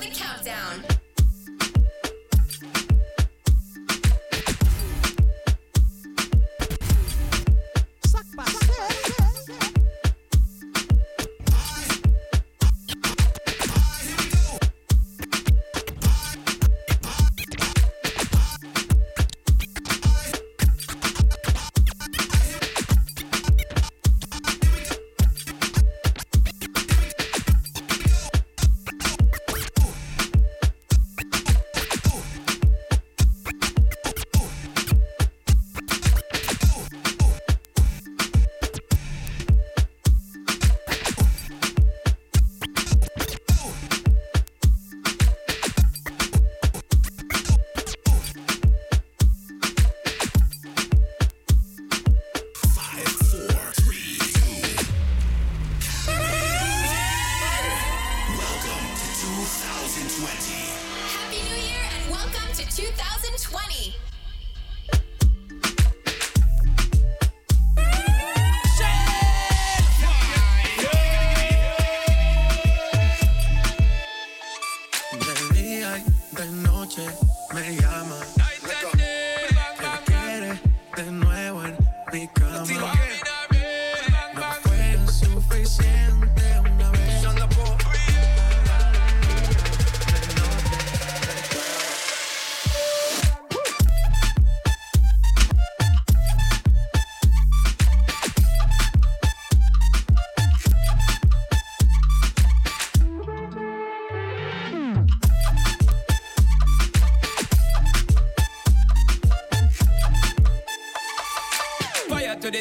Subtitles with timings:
[0.00, 0.87] the countdown.
[77.54, 78.16] Me llama.
[79.76, 80.60] Que quiere
[80.96, 81.76] de nuevo en
[82.12, 83.07] mi cama.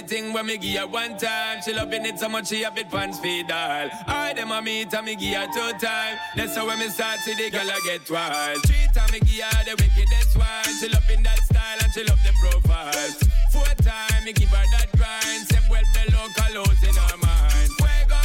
[0.08, 1.62] Thing when me give her one time.
[1.64, 3.90] She loving it so much she a bit pants feed all.
[4.08, 6.18] I them a meet and me give her two time.
[6.36, 8.58] That's how when me start see the girl I get wild.
[8.66, 10.74] Three time me give her the wickedest one.
[10.80, 13.10] She loving that style and she love the profile.
[13.52, 15.46] Four time me give her that grind.
[15.46, 17.70] Step well below colors in her mind.
[17.78, 18.22] Fuego,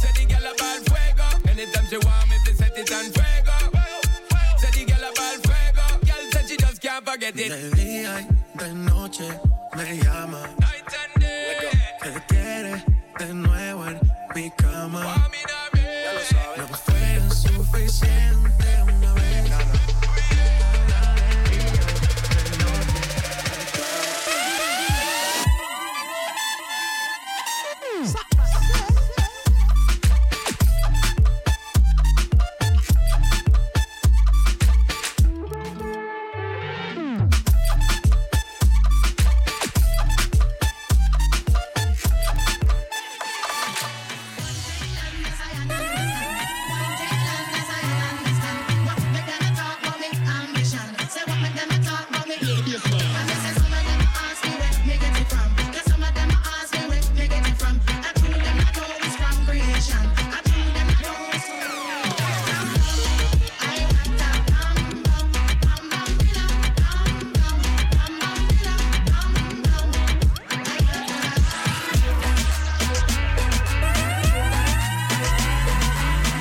[0.00, 1.50] say the girl about fuego.
[1.50, 3.58] Anytime she want me to set it on fuego.
[4.58, 5.86] Say the girl about fuego.
[6.06, 7.50] Girl said she just can't forget it.
[7.50, 9.28] De día y de noche
[9.76, 10.55] me llama.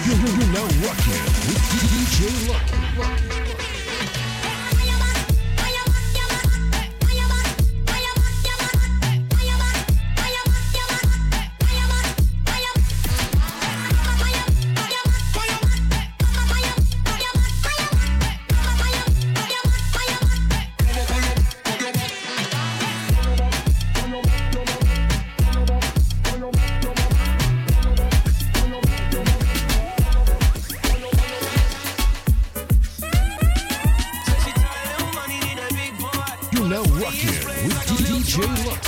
[0.06, 3.55] You're, now rocking with DJ Lucky.
[38.36, 38.42] J.
[38.66, 38.85] Luck.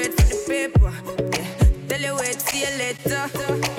[0.00, 0.92] Straight for the paper.
[1.36, 1.88] Yeah.
[1.88, 3.69] Tell you wait, see you later.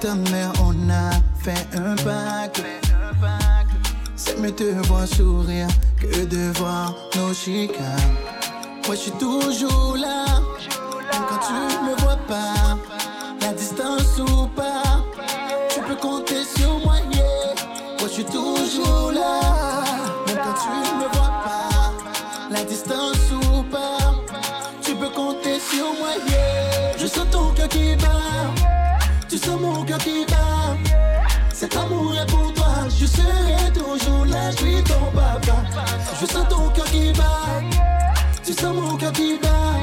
[0.00, 1.10] Ta mère on a
[1.42, 2.62] fait un pacte.
[4.14, 5.68] C'est mieux te voir sourire
[6.00, 8.16] que de voir nos chicanes.
[8.86, 10.24] Moi je suis toujours là
[11.12, 11.52] Même quand tu
[11.84, 12.78] me vois pas.
[13.40, 14.82] La distance ou pas
[15.70, 17.54] Tu peux compter sur moi yeah.
[17.98, 19.40] Moi je suis toujours là
[20.26, 21.92] Même quand tu me vois pas.
[22.50, 24.14] La distance ou pas
[24.82, 26.98] Tu peux compter sur moi yeah.
[26.98, 28.75] Je sens ton cœur qui bat
[29.36, 30.78] Tu sens mon cœur qui bat
[31.52, 32.88] Cet amour est pour toi.
[32.88, 35.62] Je serai toujours là Je suis ton papa.
[36.18, 37.60] Je sens ton cœur qui bat.
[38.42, 39.76] Tu sens mon cœur qui bat.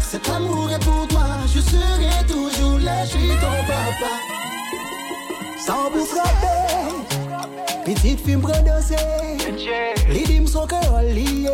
[0.00, 1.24] Cet amour est pour toi.
[1.54, 4.12] Je serai toujours là Je suis ton papa.
[5.64, 7.14] Sans vous frapper
[7.84, 8.96] Petite fille me danser
[10.08, 11.48] Les dîmes sont que liés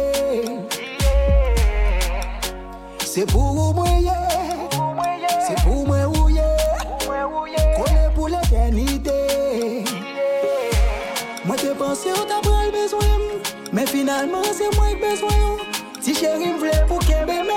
[3.05, 4.70] C'est pour moi yeah.
[11.91, 13.01] Besoin.
[13.73, 15.57] Mais finalement c'est moi qui besoin.
[16.01, 17.51] Si chérie me voulait pour qu'elle même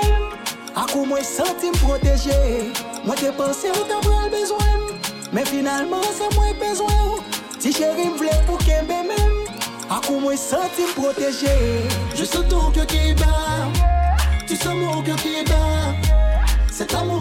[0.74, 2.72] À quoi moi senti me protéger.
[3.04, 4.58] Moi te pensé on t'a pas le besoin.
[5.32, 7.22] Mais finalement c'est moi qui besoin.
[7.60, 9.12] Si chérie me voulait pour qu'elle même
[9.88, 11.86] À quoi moi senti me protéger.
[12.16, 13.68] Je sens ton cœur qui bat.
[14.48, 15.94] Tu sens mon cœur qui bat.
[16.72, 17.13] Cet amour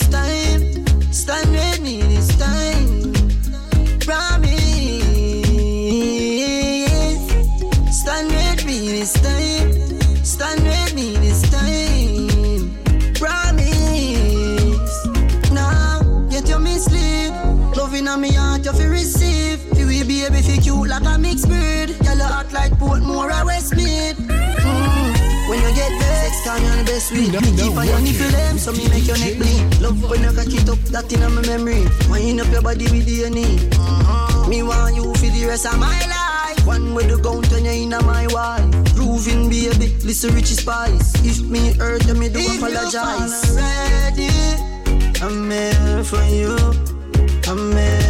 [0.00, 0.25] está
[27.08, 27.32] call me on the best week.
[27.32, 29.06] You know- Me you know keep on your what nipple you- them, so me make
[29.06, 29.80] your neck bleed.
[29.80, 31.86] Love when you cock it up, that in my memory.
[32.10, 33.46] Wind up your body with DNA.
[33.78, 34.48] Uh-huh.
[34.48, 36.66] Me want you for the rest of my life.
[36.66, 38.94] One with the count and you in my wife.
[38.94, 41.14] Proving baby, listen Richie Spice.
[41.24, 43.54] If me hurt, then me do apologize.
[43.54, 44.30] Ready,
[45.22, 46.56] I'm here for you.
[47.48, 48.05] I'm here.